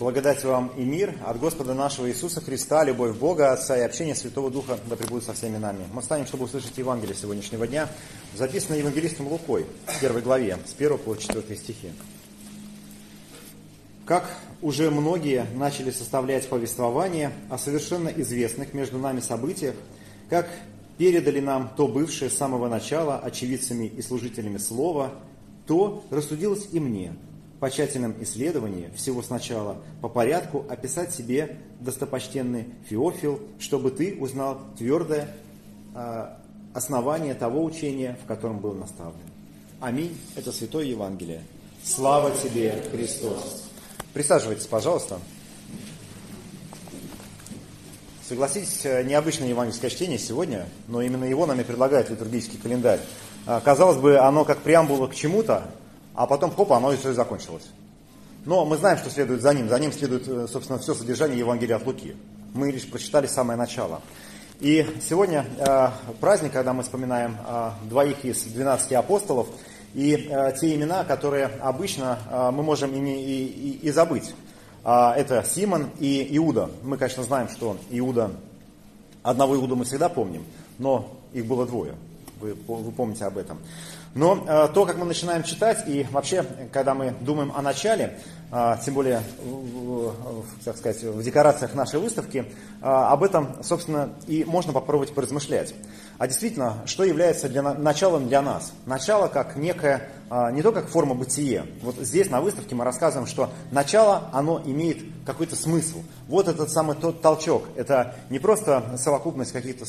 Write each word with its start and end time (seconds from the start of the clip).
Благодать 0.00 0.42
вам 0.44 0.72
и 0.78 0.82
мир 0.82 1.14
от 1.26 1.38
Господа 1.38 1.74
нашего 1.74 2.08
Иисуса 2.08 2.40
Христа, 2.40 2.84
любовь 2.84 3.14
Бога, 3.18 3.52
Отца 3.52 3.76
и 3.76 3.82
общение 3.82 4.14
Святого 4.14 4.50
Духа 4.50 4.78
да 4.86 4.96
пребудет 4.96 5.24
со 5.24 5.34
всеми 5.34 5.58
нами. 5.58 5.84
Мы 5.92 6.02
станем, 6.02 6.24
чтобы 6.24 6.44
услышать 6.44 6.78
Евангелие 6.78 7.14
сегодняшнего 7.14 7.66
дня, 7.66 7.86
записанное 8.34 8.78
Евангелистом 8.78 9.28
Лукой 9.28 9.66
в 9.84 10.00
первой 10.00 10.22
главе, 10.22 10.56
с 10.64 10.72
1 10.72 10.96
по 10.96 11.14
4 11.16 11.54
стихи. 11.54 11.92
Как 14.06 14.24
уже 14.62 14.90
многие 14.90 15.44
начали 15.54 15.90
составлять 15.90 16.48
повествование 16.48 17.32
о 17.50 17.58
совершенно 17.58 18.08
известных 18.08 18.72
между 18.72 18.96
нами 18.96 19.20
событиях, 19.20 19.74
как 20.30 20.48
передали 20.96 21.40
нам 21.40 21.74
то 21.76 21.86
бывшее 21.86 22.30
с 22.30 22.38
самого 22.38 22.68
начала 22.68 23.18
очевидцами 23.18 23.84
и 23.84 24.00
служителями 24.00 24.56
слова, 24.56 25.12
то 25.66 26.02
рассудилось 26.08 26.68
и 26.72 26.80
мне– 26.80 27.12
по 27.60 27.70
тщательном 27.70 28.14
исследовании 28.22 28.90
всего 28.96 29.22
сначала 29.22 29.76
по 30.00 30.08
порядку 30.08 30.64
описать 30.68 31.14
себе, 31.14 31.58
достопочтенный 31.78 32.66
Феофил, 32.88 33.40
чтобы 33.58 33.90
ты 33.90 34.16
узнал 34.18 34.58
твердое 34.78 35.28
э, 35.94 36.28
основание 36.72 37.34
того 37.34 37.62
учения, 37.62 38.18
в 38.24 38.26
котором 38.26 38.60
был 38.60 38.72
наставлен. 38.72 39.20
Аминь. 39.78 40.18
Это 40.36 40.52
Святое 40.52 40.84
Евангелие. 40.84 41.42
Слава 41.84 42.30
тебе, 42.30 42.82
Христос. 42.90 43.64
Присаживайтесь, 44.14 44.66
пожалуйста. 44.66 45.18
Согласитесь, 48.26 48.84
э, 48.84 49.02
необычное 49.02 49.48
евангельское 49.48 49.90
чтение 49.90 50.18
сегодня, 50.18 50.66
но 50.88 51.02
именно 51.02 51.24
его 51.24 51.44
нам 51.44 51.60
и 51.60 51.64
предлагает 51.64 52.08
литургический 52.08 52.58
календарь. 52.58 53.00
А, 53.46 53.60
казалось 53.60 53.98
бы, 53.98 54.18
оно 54.18 54.44
как 54.44 54.58
преамбула 54.60 55.08
к 55.08 55.14
чему-то, 55.14 55.64
а 56.14 56.26
потом, 56.26 56.54
хоп, 56.54 56.72
оно 56.72 56.92
и 56.92 56.96
все 56.96 57.12
закончилось. 57.12 57.70
Но 58.44 58.64
мы 58.64 58.76
знаем, 58.76 58.98
что 58.98 59.10
следует 59.10 59.42
за 59.42 59.52
ним. 59.52 59.68
За 59.68 59.78
ним 59.78 59.92
следует, 59.92 60.26
э, 60.26 60.48
собственно, 60.48 60.78
все 60.78 60.94
содержание 60.94 61.38
Евангелия 61.38 61.76
от 61.76 61.86
Луки. 61.86 62.16
Мы 62.54 62.70
лишь 62.70 62.90
прочитали 62.90 63.26
самое 63.26 63.58
начало. 63.58 64.00
И 64.60 64.86
сегодня 65.06 65.46
э, 65.58 65.88
праздник, 66.20 66.52
когда 66.52 66.72
мы 66.72 66.82
вспоминаем 66.82 67.36
э, 67.46 67.70
двоих 67.88 68.24
из 68.24 68.42
12 68.42 68.92
апостолов, 68.92 69.48
и 69.94 70.28
э, 70.30 70.52
те 70.60 70.74
имена, 70.74 71.04
которые 71.04 71.46
обычно 71.46 72.18
э, 72.30 72.50
мы 72.52 72.62
можем 72.62 72.94
и, 72.94 72.98
не, 72.98 73.24
и, 73.24 73.44
и, 73.44 73.86
и 73.86 73.90
забыть. 73.90 74.34
Э, 74.84 75.12
это 75.16 75.44
Симон 75.44 75.90
и 75.98 76.26
Иуда. 76.36 76.70
Мы, 76.82 76.96
конечно, 76.96 77.22
знаем, 77.24 77.48
что 77.48 77.76
Иуда, 77.90 78.32
одного 79.22 79.56
Иуду 79.56 79.76
мы 79.76 79.84
всегда 79.84 80.08
помним, 80.08 80.44
но 80.78 81.10
их 81.32 81.46
было 81.46 81.66
двое. 81.66 81.94
Вы, 82.40 82.54
вы 82.54 82.92
помните 82.92 83.24
об 83.24 83.36
этом. 83.36 83.58
Но 84.14 84.44
э, 84.44 84.68
то, 84.74 84.86
как 84.86 84.96
мы 84.96 85.04
начинаем 85.04 85.44
читать, 85.44 85.84
и 85.86 86.04
вообще, 86.10 86.44
когда 86.72 86.94
мы 86.94 87.14
думаем 87.20 87.52
о 87.54 87.62
начале, 87.62 88.18
э, 88.50 88.76
тем 88.84 88.94
более, 88.94 89.22
в, 89.40 90.44
так 90.64 90.76
сказать, 90.76 91.00
в 91.04 91.22
декорациях 91.22 91.74
нашей 91.74 92.00
выставки, 92.00 92.38
э, 92.38 92.44
об 92.80 93.22
этом, 93.22 93.62
собственно, 93.62 94.10
и 94.26 94.44
можно 94.44 94.72
попробовать 94.72 95.14
поразмышлять. 95.14 95.74
А 96.18 96.26
действительно, 96.26 96.82
что 96.86 97.04
является 97.04 97.48
для, 97.48 97.62
началом 97.62 98.26
для 98.26 98.42
нас? 98.42 98.72
Начало 98.84 99.28
как 99.28 99.54
некая, 99.54 100.08
э, 100.28 100.50
не 100.52 100.62
только 100.62 100.82
как 100.82 100.90
форма 100.90 101.14
бытия. 101.14 101.64
Вот 101.80 101.94
здесь 101.98 102.30
на 102.30 102.40
выставке 102.40 102.74
мы 102.74 102.84
рассказываем, 102.84 103.28
что 103.28 103.52
начало, 103.70 104.28
оно 104.32 104.60
имеет 104.64 104.98
какой-то 105.24 105.54
смысл. 105.54 106.02
Вот 106.26 106.48
этот 106.48 106.68
самый 106.70 106.96
тот 106.96 107.22
толчок. 107.22 107.62
Это 107.76 108.16
не 108.28 108.40
просто 108.40 108.96
совокупность 108.98 109.52
каких-то 109.52 109.84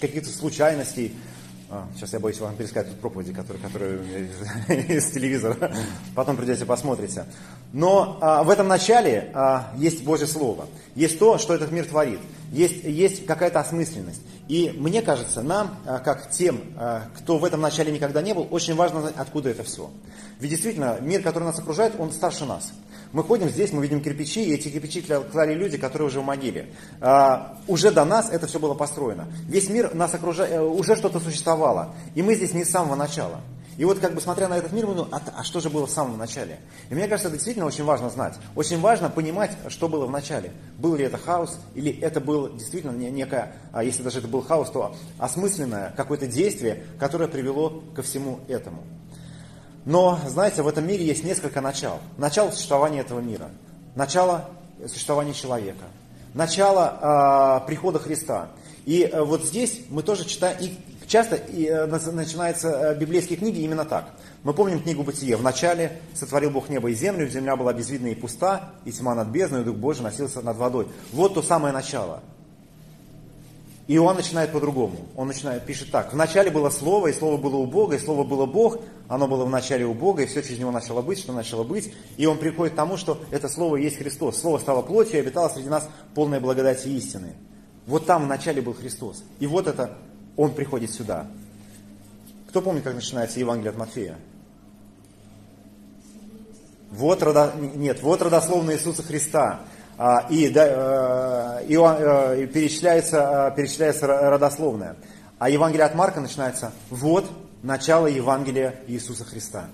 каких 0.00 0.24
случайностей, 0.26 1.16
а, 1.70 1.86
сейчас 1.94 2.12
я 2.12 2.20
боюсь 2.20 2.38
вам 2.38 2.54
пересказать 2.56 2.90
тут 2.90 3.00
проповеди, 3.00 3.32
которые, 3.32 3.62
которые 3.62 4.28
из 4.88 5.10
телевизора. 5.10 5.72
Потом 6.14 6.36
придете, 6.36 6.64
посмотрите. 6.64 7.24
Но 7.72 8.18
а, 8.20 8.42
в 8.42 8.50
этом 8.50 8.68
начале 8.68 9.30
а, 9.34 9.72
есть 9.76 10.04
Божье 10.04 10.26
Слово. 10.26 10.66
Есть 10.94 11.18
то, 11.18 11.38
что 11.38 11.54
этот 11.54 11.72
мир 11.72 11.86
творит. 11.86 12.20
Есть, 12.52 12.84
есть 12.84 13.26
какая-то 13.26 13.60
осмысленность. 13.60 14.22
И 14.46 14.74
мне 14.76 15.00
кажется, 15.00 15.42
нам, 15.42 15.78
а, 15.86 15.98
как 15.98 16.30
тем, 16.30 16.60
а, 16.76 17.04
кто 17.16 17.38
в 17.38 17.44
этом 17.44 17.60
начале 17.60 17.90
никогда 17.90 18.20
не 18.20 18.34
был, 18.34 18.46
очень 18.50 18.74
важно 18.74 19.00
знать, 19.00 19.14
откуда 19.16 19.50
это 19.50 19.64
все. 19.64 19.90
Ведь 20.38 20.50
действительно, 20.50 20.98
мир, 21.00 21.22
который 21.22 21.44
нас 21.44 21.58
окружает, 21.58 21.94
он 21.98 22.12
старше 22.12 22.44
нас. 22.44 22.72
Мы 23.14 23.22
ходим 23.22 23.48
здесь, 23.48 23.72
мы 23.72 23.80
видим 23.80 24.00
кирпичи, 24.00 24.42
и 24.44 24.54
эти 24.54 24.68
кирпичи 24.68 25.00
клали 25.00 25.54
люди, 25.54 25.78
которые 25.78 26.08
уже 26.08 26.18
в 26.20 26.24
могиле. 26.24 26.70
А, 27.00 27.58
уже 27.68 27.92
до 27.92 28.04
нас 28.04 28.28
это 28.28 28.48
все 28.48 28.58
было 28.58 28.74
построено. 28.74 29.28
Весь 29.46 29.70
мир 29.70 29.94
нас 29.94 30.12
окружает, 30.14 30.52
э, 30.52 30.60
уже 30.60 30.96
что-то 30.96 31.20
существовало. 31.20 31.94
И 32.16 32.22
мы 32.22 32.34
здесь 32.34 32.54
не 32.54 32.64
с 32.64 32.70
самого 32.70 32.96
начала. 32.96 33.40
И 33.76 33.84
вот 33.84 34.00
как 34.00 34.16
бы 34.16 34.20
смотря 34.20 34.48
на 34.48 34.54
этот 34.54 34.72
мир, 34.72 34.88
мы 34.88 34.94
думаем, 34.96 35.14
а, 35.14 35.22
а 35.36 35.44
что 35.44 35.60
же 35.60 35.70
было 35.70 35.86
в 35.86 35.90
самом 35.90 36.18
начале? 36.18 36.58
И 36.90 36.94
мне 36.96 37.06
кажется, 37.06 37.28
это 37.28 37.36
действительно 37.36 37.66
очень 37.66 37.84
важно 37.84 38.10
знать. 38.10 38.34
Очень 38.56 38.80
важно 38.80 39.08
понимать, 39.10 39.52
что 39.68 39.88
было 39.88 40.06
в 40.06 40.10
начале. 40.10 40.50
Был 40.78 40.96
ли 40.96 41.04
это 41.04 41.16
хаос, 41.16 41.60
или 41.76 41.96
это 42.00 42.20
было 42.20 42.50
действительно 42.50 42.96
некое, 42.96 43.52
а 43.72 43.84
если 43.84 44.02
даже 44.02 44.18
это 44.18 44.26
был 44.26 44.42
хаос, 44.42 44.70
то 44.70 44.92
осмысленное 45.18 45.94
какое-то 45.96 46.26
действие, 46.26 46.82
которое 46.98 47.28
привело 47.28 47.84
ко 47.94 48.02
всему 48.02 48.40
этому. 48.48 48.82
Но, 49.84 50.18
знаете, 50.26 50.62
в 50.62 50.68
этом 50.68 50.86
мире 50.86 51.04
есть 51.04 51.24
несколько 51.24 51.60
начал. 51.60 52.00
Начало 52.16 52.50
существования 52.50 53.00
этого 53.00 53.20
мира, 53.20 53.50
начало 53.94 54.48
существования 54.86 55.34
человека, 55.34 55.84
начало 56.32 57.60
э, 57.62 57.66
прихода 57.66 57.98
Христа. 57.98 58.48
И 58.86 59.02
э, 59.02 59.22
вот 59.22 59.44
здесь 59.44 59.82
мы 59.90 60.02
тоже 60.02 60.24
читаем, 60.24 60.56
и 60.60 60.74
часто 61.06 61.36
и, 61.36 61.66
э, 61.66 61.86
начинаются 61.86 62.68
э, 62.68 62.98
библейские 62.98 63.38
книги 63.38 63.60
именно 63.60 63.84
так. 63.84 64.06
Мы 64.42 64.54
помним 64.54 64.82
книгу 64.82 65.02
Бытие. 65.02 65.36
В 65.36 65.42
начале 65.42 66.00
сотворил 66.14 66.50
Бог 66.50 66.70
небо 66.70 66.90
и 66.90 66.94
землю, 66.94 67.28
земля 67.28 67.56
была 67.56 67.74
безвидна 67.74 68.08
и 68.08 68.14
пуста, 68.14 68.70
и 68.86 68.92
тьма 68.92 69.14
над 69.14 69.28
бездной, 69.28 69.62
и 69.62 69.64
Дух 69.64 69.76
Божий 69.76 70.02
носился 70.02 70.40
над 70.40 70.56
водой. 70.56 70.88
Вот 71.12 71.34
то 71.34 71.42
самое 71.42 71.74
начало– 71.74 72.22
и 73.86 73.96
Иоанн 73.96 74.16
начинает 74.16 74.50
по-другому. 74.50 74.96
Он 75.14 75.28
начинает, 75.28 75.66
пишет 75.66 75.90
так. 75.90 76.12
В 76.12 76.16
начале 76.16 76.50
было 76.50 76.70
Слово, 76.70 77.08
и 77.08 77.12
Слово 77.12 77.36
было 77.36 77.56
у 77.56 77.66
Бога, 77.66 77.96
и 77.96 77.98
Слово 77.98 78.24
было 78.24 78.46
Бог. 78.46 78.80
Оно 79.08 79.28
было 79.28 79.44
в 79.44 79.50
начале 79.50 79.84
у 79.84 79.92
Бога, 79.92 80.22
и 80.22 80.26
все 80.26 80.42
через 80.42 80.58
него 80.58 80.70
начало 80.70 81.02
быть, 81.02 81.18
что 81.18 81.34
начало 81.34 81.64
быть. 81.64 81.92
И 82.16 82.24
он 82.24 82.38
приходит 82.38 82.72
к 82.72 82.76
тому, 82.76 82.96
что 82.96 83.20
это 83.30 83.48
Слово 83.48 83.76
есть 83.76 83.98
Христос. 83.98 84.40
Слово 84.40 84.58
стало 84.58 84.80
плотью 84.80 85.16
и 85.16 85.20
обитало 85.20 85.50
среди 85.50 85.68
нас 85.68 85.86
полной 86.14 86.40
благодати 86.40 86.88
истины. 86.88 87.34
Вот 87.86 88.06
там 88.06 88.24
в 88.24 88.26
начале 88.26 88.62
был 88.62 88.72
Христос. 88.72 89.22
И 89.38 89.46
вот 89.46 89.66
это 89.66 89.98
он 90.36 90.54
приходит 90.54 90.90
сюда. 90.90 91.26
Кто 92.48 92.62
помнит, 92.62 92.84
как 92.84 92.94
начинается 92.94 93.38
Евангелие 93.38 93.70
от 93.70 93.76
Матфея? 93.76 94.16
Вот, 96.90 97.22
родо... 97.22 97.52
Нет, 97.74 98.00
вот 98.00 98.22
родословная 98.22 98.76
Иисуса 98.76 99.02
Христа. 99.02 99.60
А, 99.96 100.26
и, 100.28 100.48
да, 100.48 101.60
э, 101.60 101.66
и, 101.68 101.76
э, 101.76 102.42
и 102.42 102.46
перечисляется, 102.46 103.52
э, 103.52 103.56
перечисляется 103.56 104.06
родословное. 104.06 104.96
А 105.38 105.48
Евангелие 105.48 105.86
от 105.86 105.94
Марка 105.94 106.20
начинается 106.20 106.72
«Вот 106.90 107.26
начало 107.62 108.08
Евангелия 108.08 108.74
Иисуса 108.88 109.24
Христа». 109.24 109.66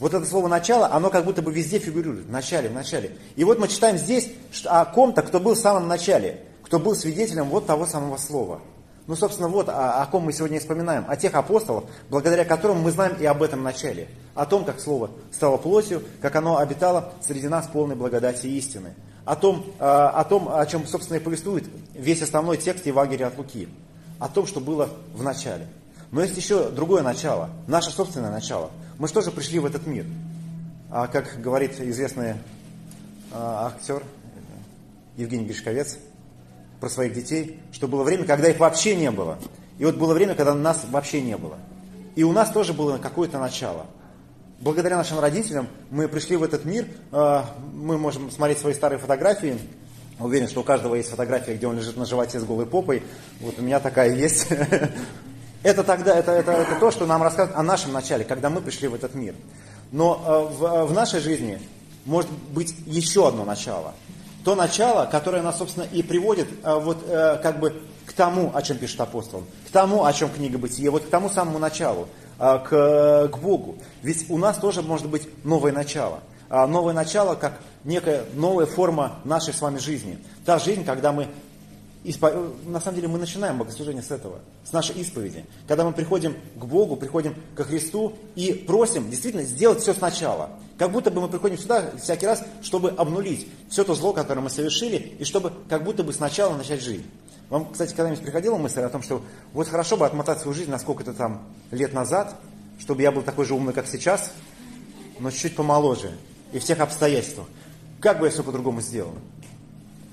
Вот 0.00 0.14
это 0.14 0.24
слово 0.26 0.48
«начало», 0.48 0.88
оно 0.92 1.10
как 1.10 1.24
будто 1.24 1.42
бы 1.42 1.52
везде 1.52 1.78
фигурирует, 1.78 2.26
в 2.26 2.30
начале, 2.30 2.68
в 2.68 2.74
начале. 2.74 3.16
И 3.36 3.44
вот 3.44 3.58
мы 3.58 3.68
читаем 3.68 3.98
здесь 3.98 4.32
о 4.64 4.84
ком-то, 4.84 5.22
кто 5.22 5.38
был 5.38 5.54
в 5.54 5.58
самом 5.58 5.86
начале, 5.86 6.40
кто 6.62 6.80
был 6.80 6.96
свидетелем 6.96 7.48
вот 7.48 7.66
того 7.66 7.86
самого 7.86 8.16
слова. 8.16 8.60
Ну, 9.06 9.16
собственно, 9.16 9.48
вот 9.48 9.68
о, 9.68 10.02
о 10.02 10.06
ком 10.06 10.24
мы 10.24 10.32
сегодня 10.32 10.58
вспоминаем, 10.58 11.04
о 11.08 11.16
тех 11.16 11.34
апостолах, 11.34 11.84
благодаря 12.10 12.44
которым 12.44 12.80
мы 12.80 12.90
знаем 12.90 13.16
и 13.18 13.24
об 13.24 13.42
этом 13.42 13.62
начале, 13.62 14.08
о 14.34 14.44
том, 14.44 14.64
как 14.64 14.80
Слово 14.80 15.10
стало 15.32 15.56
плотью, 15.56 16.02
как 16.20 16.34
оно 16.36 16.58
обитало 16.58 17.12
среди 17.22 17.48
нас 17.48 17.68
полной 17.68 17.96
благодати 17.96 18.46
и 18.46 18.58
истины 18.58 18.94
о 19.28 19.36
том, 19.36 19.62
э, 19.78 19.84
о 19.84 20.24
том, 20.24 20.48
о 20.48 20.64
чем, 20.64 20.86
собственно, 20.86 21.18
и 21.18 21.20
повествует 21.20 21.66
весь 21.92 22.22
основной 22.22 22.56
текст 22.56 22.86
Евангелия 22.86 23.26
от 23.26 23.36
Луки. 23.36 23.68
О 24.18 24.26
том, 24.26 24.46
что 24.46 24.58
было 24.58 24.88
в 25.14 25.22
начале. 25.22 25.66
Но 26.10 26.22
есть 26.22 26.34
еще 26.34 26.70
другое 26.70 27.02
начало, 27.02 27.50
наше 27.66 27.90
собственное 27.90 28.30
начало. 28.30 28.70
Мы 28.98 29.06
же 29.06 29.30
пришли 29.30 29.58
в 29.58 29.66
этот 29.66 29.86
мир? 29.86 30.06
А, 30.90 31.08
как 31.08 31.42
говорит 31.42 31.78
известный 31.78 32.36
а, 33.30 33.66
актер 33.66 34.02
Евгений 35.18 35.44
Гришковец 35.44 35.98
про 36.80 36.88
своих 36.88 37.12
детей, 37.12 37.60
что 37.70 37.86
было 37.86 38.04
время, 38.04 38.24
когда 38.24 38.48
их 38.48 38.58
вообще 38.58 38.96
не 38.96 39.10
было. 39.10 39.38
И 39.78 39.84
вот 39.84 39.96
было 39.96 40.14
время, 40.14 40.36
когда 40.36 40.54
нас 40.54 40.86
вообще 40.90 41.20
не 41.20 41.36
было. 41.36 41.58
И 42.16 42.24
у 42.24 42.32
нас 42.32 42.48
тоже 42.48 42.72
было 42.72 42.96
какое-то 42.96 43.38
начало– 43.38 43.84
благодаря 44.60 44.96
нашим 44.96 45.18
родителям 45.20 45.68
мы 45.90 46.08
пришли 46.08 46.36
в 46.36 46.42
этот 46.42 46.64
мир, 46.64 46.86
э, 47.12 47.42
мы 47.74 47.98
можем 47.98 48.30
смотреть 48.30 48.58
свои 48.58 48.74
старые 48.74 48.98
фотографии, 48.98 49.58
Уверен, 50.20 50.48
что 50.48 50.60
у 50.60 50.64
каждого 50.64 50.96
есть 50.96 51.10
фотография, 51.10 51.54
где 51.54 51.68
он 51.68 51.76
лежит 51.76 51.96
на 51.96 52.04
животе 52.04 52.40
с 52.40 52.44
голой 52.44 52.66
попой. 52.66 53.04
Вот 53.40 53.56
у 53.58 53.62
меня 53.62 53.78
такая 53.78 54.12
есть. 54.12 54.48
Это 55.62 55.82
тогда, 55.82 56.16
это, 56.16 56.30
это, 56.30 56.52
это 56.52 56.76
то, 56.78 56.92
что 56.92 57.04
нам 57.04 57.20
рассказывает 57.20 57.58
о 57.58 57.64
нашем 57.64 57.92
начале, 57.92 58.24
когда 58.24 58.48
мы 58.48 58.60
пришли 58.60 58.86
в 58.86 58.94
этот 58.94 59.16
мир. 59.16 59.34
Но 59.90 60.22
э, 60.24 60.54
в, 60.54 60.86
в 60.86 60.92
нашей 60.92 61.18
жизни 61.20 61.60
может 62.04 62.30
быть 62.30 62.74
еще 62.86 63.26
одно 63.26 63.44
начало. 63.44 63.94
То 64.44 64.54
начало, 64.54 65.06
которое 65.06 65.42
нас, 65.42 65.58
собственно, 65.58 65.84
и 65.84 66.02
приводит 66.02 66.48
э, 66.62 66.78
вот 66.78 67.04
как 67.06 67.58
бы 67.58 67.82
к 68.06 68.12
тому, 68.12 68.52
о 68.54 68.62
чем 68.62 68.78
пишет 68.78 69.00
апостол, 69.00 69.44
к 69.66 69.70
тому, 69.70 70.04
о 70.04 70.12
чем 70.12 70.30
книга 70.30 70.58
Бытие, 70.58 70.90
вот 70.90 71.04
к 71.04 71.08
тому 71.08 71.28
самому 71.28 71.58
началу. 71.58 72.08
А, 72.38 72.58
к, 72.58 73.28
к 73.32 73.38
Богу. 73.38 73.76
Ведь 74.02 74.30
у 74.30 74.38
нас 74.38 74.58
тоже 74.58 74.82
может 74.82 75.08
быть 75.08 75.28
новое 75.44 75.72
начало. 75.72 76.20
а, 76.48 76.66
новое 76.66 76.94
начало 76.94 77.34
как 77.34 77.60
некая 77.84 78.24
новая 78.34 78.66
форма 78.66 79.18
нашей 79.24 79.52
с 79.52 79.60
вами 79.60 79.78
жизни. 79.78 80.18
Та 80.44 80.58
жизнь, 80.58 80.84
когда 80.84 81.12
мы 81.12 81.28
на 82.64 82.80
самом 82.80 82.94
деле 82.94 83.08
мы 83.08 83.18
начинаем 83.18 83.58
богослужение 83.58 84.02
с 84.02 84.10
этого, 84.10 84.38
с 84.64 84.72
нашей 84.72 84.94
исповеди. 84.96 85.44
Когда 85.66 85.84
мы 85.84 85.92
приходим 85.92 86.36
к 86.56 86.64
Богу, 86.64 86.96
приходим 86.96 87.34
ко 87.54 87.64
Христу 87.64 88.14
и 88.34 88.52
просим 88.52 89.10
действительно 89.10 89.42
сделать 89.42 89.80
все 89.80 89.92
сначала. 89.92 90.50
Как 90.78 90.92
будто 90.92 91.10
бы 91.10 91.20
мы 91.20 91.28
приходим 91.28 91.58
сюда 91.58 91.90
всякий 92.00 92.26
раз, 92.26 92.42
чтобы 92.62 92.90
обнулить 92.90 93.48
все 93.68 93.84
то 93.84 93.94
зло, 93.94 94.12
которое 94.12 94.40
мы 94.40 94.48
совершили, 94.48 95.16
и 95.18 95.24
чтобы 95.24 95.52
как 95.68 95.82
будто 95.82 96.04
бы 96.04 96.12
сначала 96.12 96.56
начать 96.56 96.80
жить. 96.80 97.04
Вам, 97.50 97.70
кстати, 97.70 97.94
когда-нибудь 97.94 98.22
приходила 98.22 98.56
мысль 98.56 98.80
о 98.80 98.88
том, 98.88 99.02
что 99.02 99.22
вот 99.52 99.68
хорошо 99.68 99.96
бы 99.96 100.04
отмотать 100.04 100.40
свою 100.40 100.54
жизнь 100.54 100.70
на 100.70 100.78
сколько-то 100.78 101.14
там 101.14 101.42
лет 101.70 101.94
назад, 101.94 102.36
чтобы 102.78 103.02
я 103.02 103.10
был 103.10 103.22
такой 103.22 103.46
же 103.46 103.54
умный, 103.54 103.72
как 103.72 103.86
сейчас, 103.86 104.32
но 105.18 105.30
чуть-чуть 105.30 105.56
помоложе 105.56 106.12
и 106.52 106.58
в 106.58 106.62
всех 106.62 106.80
обстоятельствах. 106.80 107.46
Как 108.00 108.18
бы 108.18 108.26
я 108.26 108.30
все 108.30 108.42
по-другому 108.42 108.80
сделал? 108.80 109.14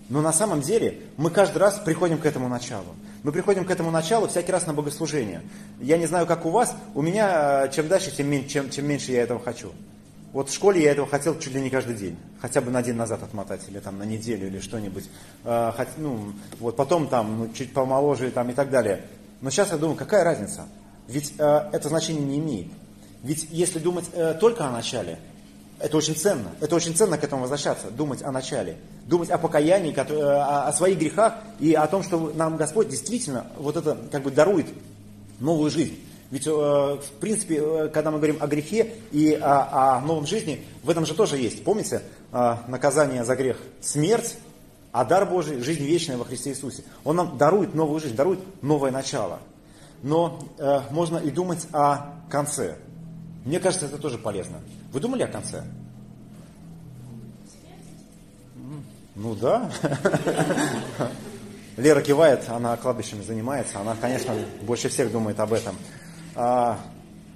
Но 0.09 0.21
на 0.21 0.31
самом 0.31 0.61
деле 0.61 1.01
мы 1.17 1.29
каждый 1.29 1.57
раз 1.57 1.79
приходим 1.79 2.19
к 2.19 2.25
этому 2.25 2.47
началу. 2.47 2.95
Мы 3.23 3.31
приходим 3.31 3.65
к 3.65 3.71
этому 3.71 3.91
началу 3.91 4.27
всякий 4.27 4.51
раз 4.51 4.67
на 4.67 4.73
богослужение. 4.73 5.41
Я 5.81 5.97
не 5.97 6.05
знаю, 6.05 6.27
как 6.27 6.45
у 6.45 6.51
вас, 6.51 6.75
у 6.93 7.01
меня 7.01 7.65
э, 7.65 7.71
чем 7.71 7.88
дальше, 7.88 8.11
тем, 8.11 8.47
чем, 8.47 8.69
чем 8.69 8.88
меньше 8.88 9.11
я 9.11 9.23
этого 9.23 9.39
хочу. 9.39 9.71
Вот 10.35 10.49
в 10.49 10.53
школе 10.53 10.83
я 10.83 10.91
этого 10.91 11.07
хотел 11.07 11.39
чуть 11.39 11.53
ли 11.53 11.61
не 11.61 11.69
каждый 11.69 11.95
день. 11.95 12.17
Хотя 12.41 12.59
бы 12.59 12.69
на 12.69 12.83
день 12.83 12.95
назад 12.95 13.23
отмотать, 13.23 13.61
или 13.69 13.79
там 13.79 13.97
на 13.97 14.03
неделю, 14.03 14.47
или 14.47 14.59
что-нибудь. 14.59 15.05
Э, 15.45 15.71
ну, 15.95 16.33
вот 16.59 16.75
потом 16.75 17.07
там 17.07 17.39
ну, 17.39 17.53
чуть 17.53 17.71
помоложе 17.71 18.29
там, 18.31 18.49
и 18.49 18.53
так 18.53 18.69
далее. 18.69 19.05
Но 19.39 19.49
сейчас 19.49 19.71
я 19.71 19.77
думаю, 19.77 19.95
какая 19.95 20.25
разница? 20.25 20.65
Ведь 21.07 21.35
э, 21.37 21.69
это 21.71 21.87
значение 21.87 22.25
не 22.25 22.39
имеет. 22.39 22.67
Ведь 23.23 23.47
если 23.49 23.79
думать 23.79 24.07
э, 24.11 24.33
только 24.37 24.67
о 24.67 24.71
начале, 24.71 25.19
это 25.79 25.95
очень 25.95 26.17
ценно. 26.17 26.51
Это 26.59 26.75
очень 26.75 26.93
ценно 26.93 27.17
к 27.17 27.23
этому 27.23 27.43
возвращаться, 27.43 27.89
думать 27.89 28.21
о 28.21 28.33
начале. 28.33 28.75
Думать 29.05 29.29
о 29.29 29.38
покаянии, 29.38 29.95
э, 29.95 30.21
о 30.21 30.73
своих 30.73 30.99
грехах 30.99 31.35
и 31.61 31.73
о 31.75 31.88
том, 31.88 32.03
что 32.03 32.33
нам 32.35 32.57
Господь 32.57 32.89
действительно 32.89 33.47
вот 33.57 33.77
это 33.77 33.97
как 34.11 34.23
бы 34.23 34.31
дарует 34.31 34.67
новую 35.39 35.71
жизнь. 35.71 35.97
Ведь, 36.31 36.48
э, 36.48 36.50
в 36.50 37.12
принципе, 37.19 37.62
э, 37.62 37.89
когда 37.89 38.12
мы 38.12 38.18
говорим 38.18 38.38
о 38.39 38.48
грехе 38.48 38.94
и 39.12 39.33
о, 39.33 39.98
о 39.98 40.01
новом 40.01 40.25
жизни, 40.25 40.66
в 40.83 40.89
этом 40.89 41.06
же 41.06 41.13
тоже 41.13 41.38
есть. 41.38 41.63
Помните, 41.63 42.01
наказание 42.68 43.24
за 43.24 43.36
грех– 43.36 43.57
смерть, 43.81 44.38
а 44.92 45.06
дар 45.06 45.25
Божий– 45.25 45.60
жизнь 45.62 45.83
вечная 45.83 46.18
во 46.18 46.25
Христе 46.25 46.50
Иисусе. 46.50 46.83
Он 47.04 47.16
нам 47.16 47.38
дарует 47.38 47.75
новую 47.75 48.01
жизнь, 48.01 48.16
дарует 48.16 48.39
новое 48.62 48.92
начало. 48.92 49.39
Но 50.04 50.39
можно 50.92 51.18
и 51.18 51.31
думать 51.31 51.66
о 51.72 52.13
конце. 52.30 52.75
Мне 53.45 53.60
кажется, 53.60 53.86
это 53.86 53.98
тоже 53.98 54.18
полезно. 54.18 54.57
Вы 54.92 55.00
думали 55.00 55.24
о 55.24 55.27
конце? 55.27 55.63
Ну 59.16 59.33
да. 59.33 59.72
Лера 61.77 62.01
кивает, 62.01 62.48
она 62.50 62.75
кладбищами 62.77 63.22
занимается, 63.22 63.80
она, 63.80 63.95
конечно, 64.00 64.33
больше 64.62 64.89
всех 64.89 65.12
думает 65.12 65.39
об 65.39 65.54
этом. 65.54 65.75
А, 66.35 66.79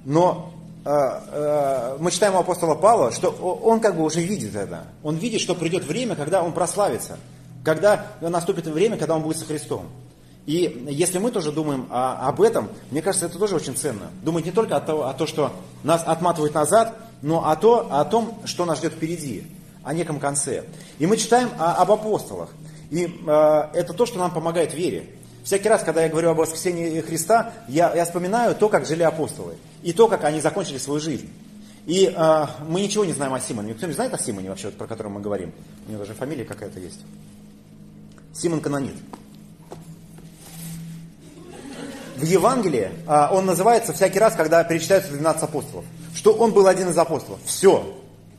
но 0.06 0.52
а, 0.86 1.24
а, 1.32 1.98
мы 2.00 2.12
читаем 2.12 2.36
у 2.36 2.40
апостола 2.40 2.76
Павла, 2.76 3.12
что 3.12 3.30
он 3.30 3.80
как 3.80 3.96
бы 3.96 4.04
уже 4.04 4.22
видит 4.22 4.56
это. 4.56 4.86
Он 5.04 5.16
видит, 5.16 5.42
что 5.42 5.56
придет 5.56 5.84
время, 5.86 6.16
когда 6.16 6.44
он 6.44 6.54
прославится. 6.54 7.18
Когда 7.64 8.08
наступит 8.22 8.66
время, 8.68 8.98
когда 8.98 9.16
он 9.16 9.22
будет 9.22 9.38
со 9.38 9.46
Христом. 9.46 9.88
И 10.46 10.88
если 10.90 11.20
мы 11.20 11.32
тоже 11.32 11.52
думаем 11.52 11.88
о, 11.92 12.28
об 12.28 12.42
этом, 12.42 12.70
мне 12.90 13.02
кажется, 13.02 13.28
это 13.28 13.38
тоже 13.38 13.56
очень 13.56 13.76
ценно. 13.76 14.10
Думать 14.24 14.46
не 14.46 14.52
только 14.52 14.78
о, 14.78 14.82
том, 14.82 15.02
о 15.02 15.14
том, 15.14 15.28
что 15.28 15.52
нас 15.84 16.02
отматывает 16.06 16.56
назад, 16.56 16.98
но 17.22 17.48
о, 17.48 17.56
то, 17.56 17.88
о 17.92 18.04
том, 18.06 18.40
что 18.46 18.66
нас 18.66 18.80
ждет 18.80 18.94
впереди, 18.94 19.44
о 19.84 19.94
неком 19.94 20.20
конце. 20.20 20.64
И 20.98 21.06
мы 21.06 21.18
читаем 21.18 21.50
о, 21.60 21.74
об 21.74 21.92
апостолах. 21.92 22.50
И 22.90 23.06
э, 23.06 23.64
это 23.74 23.94
то, 23.94 24.06
что 24.06 24.18
нам 24.18 24.32
помогает 24.32 24.74
вере. 24.74 25.10
Всякий 25.50 25.68
раз, 25.68 25.82
когда 25.82 26.04
я 26.04 26.10
говорю 26.10 26.30
об 26.30 26.38
воскресении 26.38 27.02
Христа, 27.02 27.54
я, 27.68 27.92
я 27.96 28.06
вспоминаю 28.06 28.54
то, 28.54 28.70
как 28.70 28.86
жили 28.86 29.02
апостолы. 29.02 29.56
И 29.82 29.94
то, 29.94 30.08
как 30.08 30.24
они 30.24 30.42
закончили 30.42 30.78
свою 30.78 31.00
жизнь. 31.00 31.28
И 31.88 32.14
э, 32.16 32.46
мы 32.68 32.82
ничего 32.82 33.04
не 33.04 33.14
знаем 33.14 33.34
о 33.34 33.40
Симоне. 33.40 33.70
Никто 33.70 33.88
не 33.88 33.94
знает 33.94 34.14
о 34.14 34.20
Симоне 34.20 34.50
вообще, 34.50 34.70
про 34.70 34.86
которого 34.86 35.14
мы 35.14 35.22
говорим? 35.22 35.52
У 35.88 35.92
него 35.92 36.02
даже 36.02 36.14
фамилия 36.14 36.46
какая-то 36.46 36.80
есть. 36.80 37.00
Симон 38.32 38.62
Канонит 38.62 38.94
в 42.16 42.24
Евангелии 42.24 42.92
а, 43.08 43.30
он 43.34 43.48
называется 43.48 43.92
всякий 43.94 44.20
раз, 44.20 44.36
когда 44.36 44.64
перечитаются 44.64 45.12
12 45.12 45.42
апостолов, 45.42 45.86
что 46.14 46.34
он 46.34 46.54
был 46.54 46.68
один 46.68 46.90
из 46.90 46.98
апостолов. 47.00 47.40
Все. 47.46 47.98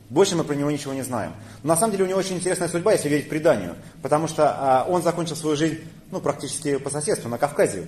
Больше 0.09 0.37
мы 0.37 0.45
про 0.45 0.53
него 0.53 0.71
ничего 0.71 0.93
не 0.93 1.01
знаем. 1.01 1.33
Но 1.63 1.73
на 1.73 1.77
самом 1.77 1.91
деле 1.91 2.05
у 2.05 2.07
него 2.07 2.19
очень 2.19 2.37
интересная 2.37 2.69
судьба, 2.69 2.93
если 2.93 3.09
верить 3.09 3.27
преданию. 3.27 3.75
Потому 4.01 4.29
что 4.29 4.55
а, 4.57 4.85
он 4.87 5.01
закончил 5.03 5.35
свою 5.35 5.57
жизнь 5.57 5.79
ну, 6.11 6.19
практически 6.19 6.77
по 6.77 6.89
соседству, 6.89 7.29
на 7.29 7.37
Кавказе, 7.37 7.87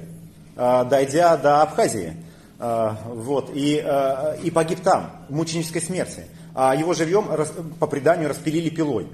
а, 0.55 0.83
дойдя 0.83 1.37
до 1.37 1.61
Абхазии. 1.61 2.15
Вот, 2.59 3.51
и, 3.53 3.83
и 4.41 4.51
погиб 4.51 4.79
там, 4.79 5.11
в 5.27 5.33
мученической 5.33 5.81
смерти. 5.81 6.27
Его 6.55 6.93
живьем 6.93 7.27
по 7.77 7.87
преданию 7.87 8.29
распилили 8.29 8.69
пилой. 8.69 9.09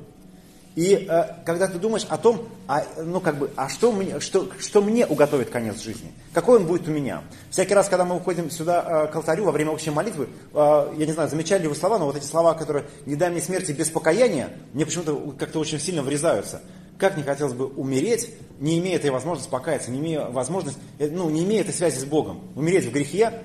И 0.79 1.07
э, 1.09 1.23
когда 1.45 1.67
ты 1.67 1.77
думаешь 1.77 2.06
о 2.09 2.17
том, 2.17 2.47
а, 2.65 2.85
ну 3.03 3.19
как 3.19 3.38
бы, 3.38 3.51
а 3.57 3.67
что 3.67 3.91
мне, 3.91 4.21
что, 4.21 4.47
что 4.59 4.81
мне 4.81 5.06
уготовит 5.06 5.50
конец 5.50 5.81
жизни, 5.81 6.13
какой 6.33 6.57
он 6.57 6.67
будет 6.67 6.88
у 6.88 6.91
меня. 6.91 7.23
Всякий 7.50 7.73
раз, 7.73 7.89
когда 7.89 8.05
мы 8.05 8.15
уходим 8.15 8.50
сюда 8.51 9.07
э, 9.09 9.12
к 9.12 9.15
алтарю 9.17 9.44
во 9.44 9.51
время 9.51 9.71
общей 9.71 9.89
молитвы, 9.89 10.29
э, 10.53 10.94
я 10.97 11.05
не 11.05 11.12
знаю, 11.12 11.27
замечали 11.27 11.63
ли 11.63 11.67
вы 11.67 11.75
слова, 11.75 11.97
но 11.97 12.05
вот 12.05 12.15
эти 12.15 12.23
слова, 12.23 12.53
которые 12.53 12.85
«не 13.05 13.15
дай 13.15 13.29
мне 13.29 13.41
смерти 13.41 13.73
без 13.73 13.89
покаяния», 13.89 14.51
мне 14.73 14.85
почему-то 14.85 15.33
как-то 15.38 15.59
очень 15.59 15.81
сильно 15.81 16.03
врезаются. 16.03 16.62
Как 17.00 17.18
не 17.18 17.24
хотелось 17.24 17.54
бы 17.54 17.66
умереть, 17.66 18.30
не 18.60 18.78
имея 18.78 18.98
этой 18.98 19.10
возможности 19.10 19.50
покаяться, 19.50 19.90
не 19.90 19.98
имея 20.00 20.28
возможности, 20.28 20.80
э, 21.00 21.10
ну, 21.10 21.30
не 21.31 21.44
имея 21.44 21.62
этой 21.62 21.74
связи 21.74 21.98
с 21.98 22.06
Богом. 22.06 22.42
Умереть 22.56 22.86
в 22.86 22.92
грехе, 22.92 23.42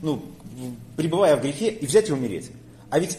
ну, 0.00 0.22
пребывая 0.96 1.36
в 1.36 1.42
грехе, 1.42 1.68
и 1.68 1.84
взять 1.84 2.08
и 2.08 2.12
умереть. 2.12 2.50
А 2.88 2.98
ведь, 2.98 3.18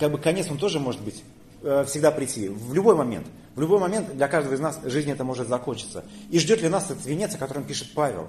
как 0.00 0.10
бы, 0.10 0.18
конец 0.18 0.50
он 0.50 0.58
тоже 0.58 0.80
может 0.80 1.02
быть 1.02 1.22
Э, 1.68 1.84
всегда 1.84 2.12
прийти, 2.12 2.48
в 2.48 2.74
любой 2.74 2.94
момент. 2.94 3.26
В 3.56 3.60
любой 3.60 3.80
момент 3.80 4.14
для 4.14 4.28
каждого 4.28 4.54
из 4.54 4.60
нас 4.60 4.78
жизнь 4.84 5.10
это 5.10 5.24
может 5.24 5.48
закончиться. 5.48 6.04
И 6.30 6.38
ждет 6.38 6.62
ли 6.62 6.68
нас 6.68 6.90
этот 6.90 7.04
венец, 7.06 7.34
о 7.34 7.38
котором 7.38 7.64
пишет 7.64 7.92
Павел? 7.92 8.28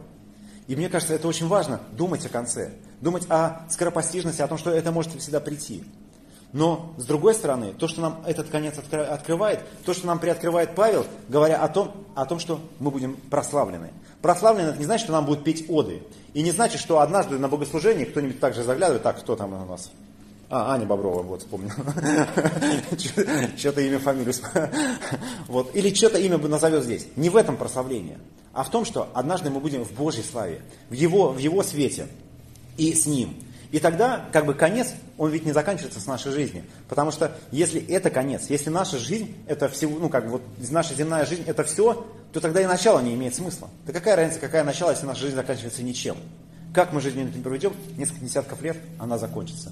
И 0.67 0.75
мне 0.75 0.89
кажется, 0.89 1.13
это 1.13 1.27
очень 1.27 1.47
важно, 1.47 1.81
думать 1.91 2.25
о 2.25 2.29
конце, 2.29 2.71
думать 2.99 3.25
о 3.29 3.67
скоропостижности, 3.69 4.41
о 4.41 4.47
том, 4.47 4.57
что 4.57 4.71
это 4.71 4.91
может 4.91 5.13
всегда 5.21 5.39
прийти. 5.39 5.83
Но, 6.53 6.93
с 6.97 7.05
другой 7.05 7.33
стороны, 7.33 7.73
то, 7.73 7.87
что 7.87 8.01
нам 8.01 8.23
этот 8.25 8.47
конец 8.49 8.75
открывает, 8.77 9.59
то, 9.85 9.93
что 9.93 10.07
нам 10.07 10.17
приоткрывает 10.17 10.75
Павел, 10.75 11.05
говоря 11.27 11.61
о 11.61 11.67
том, 11.67 11.91
о 12.15 12.25
том, 12.25 12.39
что 12.39 12.59
мы 12.79 12.89
будем 12.89 13.17
прославлены. 13.29 13.91
Прославлены, 14.21 14.69
это 14.69 14.79
не 14.79 14.85
значит, 14.85 15.03
что 15.03 15.13
нам 15.13 15.25
будут 15.25 15.43
петь 15.43 15.65
оды. 15.69 16.03
И 16.33 16.41
не 16.41 16.51
значит, 16.51 16.79
что 16.79 16.99
однажды 16.99 17.37
на 17.37 17.49
богослужении 17.49 18.05
кто-нибудь 18.05 18.39
также 18.39 18.63
заглядывает, 18.63 19.03
так, 19.03 19.19
кто 19.19 19.35
там 19.35 19.53
у 19.53 19.65
нас? 19.65 19.91
А, 20.49 20.73
Аня 20.73 20.85
Боброва, 20.85 21.23
вот 21.23 21.41
вспомнил. 21.41 21.71
Что-то 23.57 23.81
имя, 23.81 23.99
фамилию. 23.99 24.33
Вот. 25.47 25.75
Или 25.75 25.93
что-то 25.93 26.17
имя 26.17 26.37
бы 26.37 26.47
назовет 26.47 26.83
здесь. 26.83 27.07
Не 27.17 27.29
в 27.29 27.35
этом 27.35 27.57
прославление, 27.57 28.19
а 28.53 28.63
в 28.63 28.71
том, 28.71 28.85
что 28.85 29.09
однажды 29.13 29.49
мы 29.49 29.59
будем 29.59 29.83
в 29.83 29.91
Божьей 29.91 30.23
славе, 30.23 30.61
в 30.89 30.93
Его, 30.93 31.31
в 31.31 31.37
его 31.37 31.63
свете 31.63 32.07
и 32.77 32.93
с 32.93 33.05
Ним. 33.05 33.35
И 33.71 33.79
тогда, 33.79 34.25
как 34.31 34.45
бы, 34.45 34.53
конец, 34.53 34.93
он 35.17 35.29
ведь 35.29 35.45
не 35.45 35.51
заканчивается 35.51 35.99
с 35.99 36.05
нашей 36.05 36.31
жизни. 36.31 36.63
Потому 36.87 37.11
что 37.11 37.35
если 37.51 37.85
это 37.87 38.09
конец, 38.09 38.45
если 38.49 38.69
наша 38.69 38.97
жизнь, 38.97 39.35
это 39.47 39.67
всего, 39.67 39.99
ну, 39.99 40.09
как 40.09 40.25
бы, 40.25 40.31
вот, 40.31 40.41
наша 40.69 40.93
земная 40.93 41.25
жизнь, 41.25 41.43
это 41.45 41.63
все, 41.63 42.05
то 42.31 42.39
тогда 42.39 42.61
и 42.61 42.65
начало 42.65 42.99
не 42.99 43.13
имеет 43.15 43.35
смысла. 43.35 43.69
Да 43.85 43.93
какая 43.93 44.15
разница, 44.15 44.39
какая 44.39 44.63
начало, 44.63 44.91
если 44.91 45.05
наша 45.05 45.21
жизнь 45.21 45.35
заканчивается 45.35 45.83
ничем? 45.83 46.15
Как 46.73 46.93
мы 46.93 47.01
жизнь 47.01 47.21
не 47.21 47.41
проведем, 47.41 47.73
несколько 47.97 48.23
десятков 48.23 48.61
лет, 48.61 48.77
она 48.99 49.17
закончится. 49.17 49.71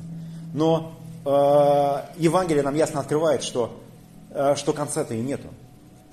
Но 0.53 0.97
э, 1.25 1.29
Евангелие 2.17 2.63
нам 2.63 2.75
ясно 2.75 2.99
открывает, 2.99 3.43
что, 3.43 3.81
э, 4.31 4.55
что 4.55 4.73
конца-то 4.73 5.13
и 5.13 5.19
нету. 5.19 5.47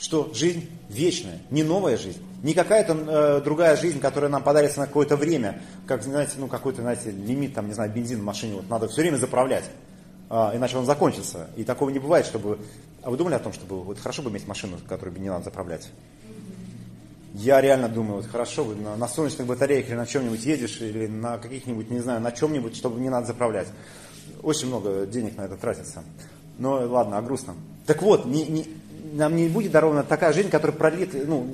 Что 0.02 0.32
жизнь 0.34 0.68
вечная, 0.88 1.38
не 1.52 1.62
новая 1.62 1.96
жизнь, 1.96 2.20
не 2.42 2.54
какая-то 2.54 2.92
э, 2.92 3.40
другая 3.44 3.76
жизнь, 3.76 4.00
которая 4.00 4.28
нам 4.32 4.42
подарится 4.42 4.80
на 4.80 4.88
какое-то 4.88 5.16
время, 5.16 5.62
как, 5.86 6.02
знаете, 6.02 6.32
ну, 6.38 6.48
какой-то, 6.48 6.82
знаете, 6.82 7.12
лимит, 7.12 7.54
там, 7.54 7.68
не 7.68 7.72
знаю, 7.72 7.92
бензин 7.92 8.18
в 8.18 8.24
машине, 8.24 8.56
вот 8.56 8.68
надо 8.68 8.88
все 8.88 9.02
время 9.02 9.14
заправлять, 9.14 9.62
э, 10.28 10.34
иначе 10.54 10.76
он 10.76 10.86
закончится. 10.86 11.50
И 11.56 11.62
такого 11.62 11.90
не 11.90 12.00
бывает, 12.00 12.26
чтобы... 12.26 12.58
А 13.04 13.10
вы 13.10 13.16
думали 13.16 13.34
о 13.34 13.38
том, 13.38 13.52
чтобы 13.52 13.80
вот 13.80 14.00
хорошо 14.00 14.22
бы 14.22 14.30
иметь 14.30 14.44
машину, 14.48 14.76
которую 14.88 15.16
не 15.20 15.28
надо 15.28 15.44
заправлять? 15.44 15.88
Я 17.34 17.60
реально 17.60 17.88
думаю, 17.88 18.16
вот 18.16 18.26
хорошо 18.26 18.64
бы 18.64 18.74
на, 18.74 18.96
на 18.96 19.06
солнечных 19.06 19.46
батареях 19.46 19.86
или 19.88 19.94
на 19.94 20.06
чем-нибудь 20.06 20.44
едешь, 20.44 20.80
или 20.80 21.06
на 21.06 21.38
каких-нибудь, 21.38 21.92
не 21.92 22.00
знаю, 22.00 22.20
на 22.20 22.32
чем-нибудь, 22.32 22.74
чтобы 22.74 23.00
не 23.00 23.08
надо 23.08 23.28
заправлять. 23.28 23.68
Очень 24.42 24.66
много 24.66 25.06
денег 25.06 25.36
на 25.36 25.42
это 25.42 25.56
тратится. 25.56 26.02
Но 26.58 26.72
ладно, 26.88 27.18
о 27.18 27.22
грустном. 27.22 27.56
Так 27.86 28.02
вот, 28.02 28.26
не, 28.26 28.46
не, 28.46 28.66
нам 29.12 29.36
не 29.36 29.48
будет 29.48 29.72
дарована 29.72 30.02
такая 30.02 30.32
жизнь, 30.32 30.50
которая 30.50 30.76
пролит, 30.76 31.10
ну, 31.28 31.46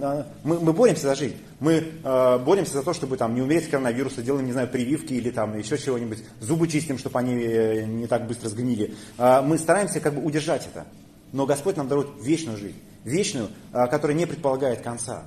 мы, 0.44 0.60
мы 0.60 0.72
боремся 0.72 1.08
за 1.08 1.14
жизнь, 1.14 1.36
мы 1.60 1.84
э, 2.02 2.38
боремся 2.38 2.74
за 2.74 2.82
то, 2.82 2.92
чтобы 2.92 3.16
там 3.16 3.34
не 3.34 3.42
умереть 3.42 3.64
от 3.64 3.70
коронавируса, 3.70 4.22
делаем, 4.22 4.46
не 4.46 4.52
знаю, 4.52 4.68
прививки 4.68 5.12
или 5.14 5.30
там 5.30 5.58
еще 5.58 5.76
чего-нибудь, 5.76 6.22
зубы 6.40 6.68
чистим, 6.68 6.98
чтобы 6.98 7.18
они 7.18 7.34
э, 7.34 7.84
не 7.84 8.06
так 8.06 8.26
быстро 8.26 8.48
сгнили. 8.48 8.94
Э, 9.18 9.42
мы 9.42 9.58
стараемся 9.58 10.00
как 10.00 10.14
бы 10.14 10.22
удержать 10.22 10.66
это. 10.72 10.86
Но 11.32 11.46
Господь 11.46 11.76
нам 11.76 11.88
дарует 11.88 12.08
вечную 12.22 12.56
жизнь, 12.56 12.80
вечную, 13.04 13.48
э, 13.72 13.86
которая 13.88 14.16
не 14.16 14.26
предполагает 14.26 14.80
конца. 14.80 15.24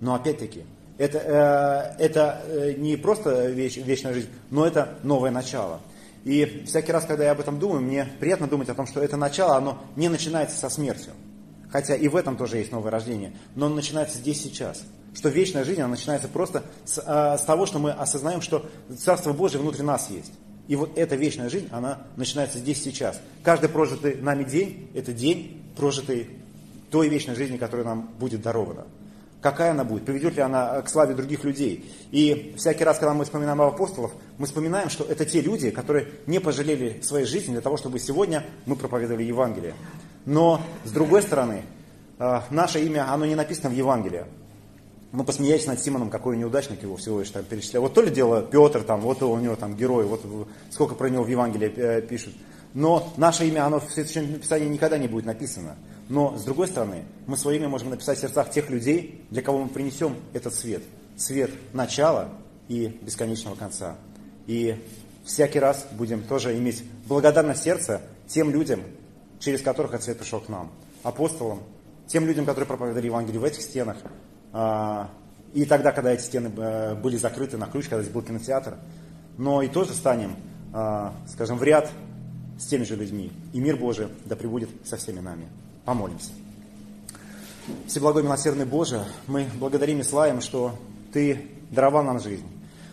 Но 0.00 0.14
опять-таки, 0.14 0.64
это, 0.98 1.96
э, 1.98 2.04
это 2.04 2.42
э, 2.46 2.74
не 2.76 2.96
просто 2.96 3.46
веч, 3.46 3.76
вечная 3.78 4.12
жизнь, 4.12 4.28
но 4.50 4.66
это 4.66 4.98
новое 5.02 5.30
начало. 5.30 5.80
И 6.24 6.64
всякий 6.66 6.92
раз, 6.92 7.06
когда 7.06 7.24
я 7.24 7.32
об 7.32 7.40
этом 7.40 7.58
думаю, 7.58 7.80
мне 7.80 8.06
приятно 8.20 8.46
думать 8.46 8.68
о 8.68 8.74
том, 8.74 8.86
что 8.86 9.02
это 9.02 9.16
начало, 9.16 9.56
оно 9.56 9.82
не 9.96 10.10
начинается 10.10 10.58
со 10.58 10.68
смертью. 10.68 11.12
Хотя 11.70 11.94
и 11.94 12.08
в 12.08 12.16
этом 12.16 12.36
тоже 12.36 12.58
есть 12.58 12.72
новое 12.72 12.90
рождение. 12.90 13.32
Но 13.54 13.66
оно 13.66 13.76
начинается 13.76 14.18
здесь 14.18 14.42
сейчас. 14.42 14.82
Что 15.14 15.28
вечная 15.28 15.64
жизнь, 15.64 15.80
она 15.80 15.90
начинается 15.90 16.28
просто 16.28 16.64
с, 16.84 17.02
а, 17.04 17.36
с 17.36 17.42
того, 17.42 17.66
что 17.66 17.78
мы 17.78 17.90
осознаем, 17.90 18.40
что 18.40 18.66
Царство 18.98 19.32
Божие 19.32 19.60
внутри 19.60 19.82
нас 19.82 20.10
есть. 20.10 20.32
И 20.68 20.76
вот 20.76 20.96
эта 20.96 21.16
вечная 21.16 21.48
жизнь, 21.48 21.68
она 21.72 22.02
начинается 22.16 22.58
здесь 22.58 22.82
сейчас. 22.82 23.20
Каждый 23.42 23.68
прожитый 23.68 24.14
нами 24.16 24.44
день, 24.44 24.90
это 24.94 25.12
день, 25.12 25.62
прожитый 25.76 26.30
той 26.90 27.08
вечной 27.08 27.34
жизни, 27.34 27.56
которая 27.56 27.86
нам 27.86 28.10
будет 28.18 28.42
дарована 28.42 28.86
какая 29.40 29.70
она 29.70 29.84
будет, 29.84 30.04
приведет 30.04 30.36
ли 30.36 30.42
она 30.42 30.80
к 30.82 30.88
славе 30.88 31.14
других 31.14 31.44
людей. 31.44 31.90
И 32.10 32.54
всякий 32.56 32.84
раз, 32.84 32.98
когда 32.98 33.14
мы 33.14 33.24
вспоминаем 33.24 33.60
об 33.60 33.74
апостолов, 33.74 34.12
мы 34.38 34.46
вспоминаем, 34.46 34.90
что 34.90 35.04
это 35.04 35.24
те 35.24 35.40
люди, 35.40 35.70
которые 35.70 36.08
не 36.26 36.40
пожалели 36.40 37.00
своей 37.02 37.26
жизни 37.26 37.52
для 37.52 37.60
того, 37.60 37.76
чтобы 37.76 37.98
сегодня 37.98 38.44
мы 38.66 38.76
проповедовали 38.76 39.24
Евангелие. 39.24 39.74
Но, 40.26 40.60
с 40.84 40.90
другой 40.90 41.22
стороны, 41.22 41.62
э, 42.18 42.40
наше 42.50 42.84
имя, 42.84 43.12
оно 43.12 43.26
не 43.26 43.34
написано 43.34 43.70
в 43.70 43.74
Евангелии. 43.74 44.24
Мы 45.12 45.24
посмеялись 45.24 45.66
над 45.66 45.80
Симоном, 45.80 46.08
какой 46.08 46.36
неудачник 46.36 46.82
его 46.82 46.96
всего 46.96 47.20
лишь 47.20 47.30
там 47.30 47.44
перечислял. 47.44 47.82
Вот 47.82 47.94
то 47.94 48.02
ли 48.02 48.10
дело 48.10 48.42
Петр, 48.42 48.82
там, 48.82 49.00
вот 49.00 49.22
у 49.22 49.36
него 49.38 49.56
там 49.56 49.76
герой, 49.76 50.04
вот 50.04 50.22
сколько 50.70 50.94
про 50.94 51.08
него 51.08 51.24
в 51.24 51.28
Евангелии 51.28 51.72
э, 51.76 52.02
пишут. 52.02 52.34
Но 52.74 53.12
наше 53.16 53.48
имя, 53.48 53.66
оно 53.66 53.80
в 53.80 53.90
Священном 53.90 54.38
Писании 54.38 54.68
никогда 54.68 54.98
не 54.98 55.08
будет 55.08 55.24
написано. 55.24 55.76
Но, 56.08 56.36
с 56.36 56.44
другой 56.44 56.68
стороны, 56.68 57.04
мы 57.26 57.36
свое 57.36 57.58
имя 57.58 57.68
можем 57.68 57.90
написать 57.90 58.18
в 58.18 58.20
сердцах 58.20 58.50
тех 58.50 58.70
людей, 58.70 59.24
для 59.30 59.42
кого 59.42 59.62
мы 59.62 59.68
принесем 59.68 60.16
этот 60.32 60.54
свет. 60.54 60.82
Свет 61.16 61.50
начала 61.72 62.28
и 62.68 62.86
бесконечного 63.02 63.56
конца. 63.56 63.96
И 64.46 64.76
всякий 65.24 65.58
раз 65.58 65.86
будем 65.92 66.22
тоже 66.22 66.56
иметь 66.56 66.84
благодарность 67.06 67.62
сердца 67.62 68.00
тем 68.28 68.50
людям, 68.50 68.80
через 69.40 69.62
которых 69.62 69.92
этот 69.92 70.04
свет 70.04 70.18
пришел 70.18 70.40
к 70.40 70.48
нам. 70.48 70.70
Апостолам, 71.02 71.60
тем 72.06 72.26
людям, 72.26 72.44
которые 72.44 72.66
проповедовали 72.66 73.06
Евангелие 73.06 73.40
в 73.40 73.44
этих 73.44 73.62
стенах. 73.62 73.96
А, 74.52 75.10
и 75.52 75.64
тогда, 75.64 75.90
когда 75.90 76.12
эти 76.12 76.22
стены 76.22 76.52
э, 76.56 76.94
были 76.94 77.16
закрыты 77.16 77.56
на 77.56 77.66
ключ, 77.66 77.88
когда 77.88 78.02
здесь 78.02 78.14
был 78.14 78.22
кинотеатр. 78.22 78.76
Но 79.38 79.62
и 79.62 79.68
тоже 79.68 79.94
станем, 79.94 80.36
а, 80.72 81.14
скажем, 81.26 81.58
в 81.58 81.62
ряд 81.64 81.90
с 82.58 82.66
теми 82.66 82.84
же 82.84 82.94
людьми. 82.94 83.32
И 83.52 83.60
мир 83.60 83.76
Божий 83.76 84.08
да 84.26 84.36
пребудет 84.36 84.68
со 84.84 84.96
всеми 84.96 85.20
нами. 85.20 85.48
Помолимся. 85.84 86.30
Всеблагой 87.86 88.22
милосердный 88.22 88.66
Боже, 88.66 89.04
мы 89.26 89.46
благодарим 89.54 90.00
и 90.00 90.02
славим, 90.02 90.40
что 90.40 90.78
Ты 91.12 91.48
даровал 91.70 92.04
нам 92.04 92.20
жизнь. 92.20 92.46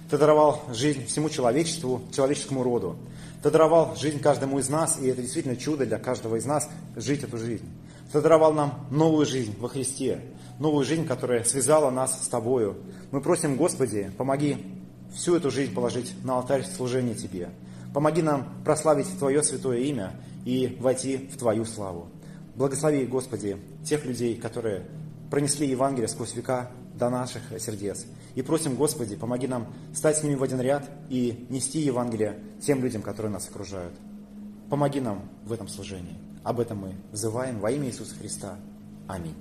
Ты 0.10 0.18
даровал 0.18 0.64
жизнь 0.72 1.06
всему 1.06 1.30
человечеству, 1.30 2.02
человеческому 2.14 2.64
роду. 2.64 2.98
Ты 3.44 3.52
даровал 3.52 3.96
жизнь 3.96 4.20
каждому 4.20 4.60
из 4.60 4.70
нас, 4.70 5.00
и 5.02 5.08
это 5.08 5.22
действительно 5.22 5.56
чудо 5.56 5.86
для 5.86 6.00
каждого 6.00 6.38
из 6.38 6.46
нас 6.46 6.70
жить 6.96 7.24
эту 7.24 7.38
жизнь. 7.38 7.70
Ты 8.12 8.22
даровал 8.22 8.54
нам 8.54 8.88
новую 8.90 9.26
жизнь 9.26 9.56
во 9.60 9.68
Христе, 9.68 10.22
новую 10.60 10.86
жизнь, 10.86 11.06
которая 11.06 11.44
связала 11.44 11.90
нас 11.90 12.24
с 12.24 12.28
Тобою. 12.30 12.78
Мы 13.12 13.22
просим, 13.22 13.58
Господи, 13.58 14.12
помоги 14.18 14.58
всю 15.14 15.36
эту 15.36 15.52
жизнь 15.52 15.74
положить 15.74 16.14
на 16.24 16.38
алтарь 16.38 16.64
служения 16.64 17.14
Тебе. 17.14 17.50
Помоги 17.94 18.22
нам 18.22 18.48
прославить 18.64 19.08
Твое 19.20 19.44
святое 19.44 19.80
имя 19.80 20.14
и 20.46 20.78
войти 20.80 21.18
в 21.18 21.38
Твою 21.38 21.66
славу. 21.66 22.08
Благослови, 22.56 23.06
Господи, 23.06 23.58
тех 23.86 24.06
людей, 24.06 24.36
которые 24.38 24.86
пронесли 25.30 25.68
Евангелие 25.68 26.08
сквозь 26.08 26.34
века 26.34 26.72
до 26.96 27.10
наших 27.10 27.42
сердец. 27.60 28.06
И 28.38 28.44
просим, 28.44 28.76
Господи, 28.76 29.16
помоги 29.16 29.48
нам 29.48 29.66
стать 29.96 30.18
с 30.18 30.24
ними 30.24 30.36
в 30.36 30.44
один 30.44 30.62
ряд 30.62 30.88
и 31.10 31.48
нести 31.50 31.80
Евангелие 31.80 32.38
тем 32.62 32.84
людям, 32.84 33.02
которые 33.02 33.32
нас 33.32 33.50
окружают. 33.50 33.96
Помоги 34.70 35.00
нам 35.00 35.24
в 35.44 35.52
этом 35.52 35.68
служении. 35.68 36.16
Об 36.44 36.60
этом 36.60 36.78
мы 36.78 36.94
взываем 37.12 37.60
во 37.60 37.72
имя 37.72 37.88
Иисуса 37.88 38.14
Христа. 38.14 38.60
Аминь. 39.08 39.34